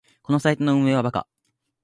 [0.23, 1.27] このサイトの運営はバカ